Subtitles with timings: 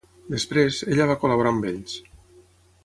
[0.35, 1.99] Després, ella va col·laborar amb ells.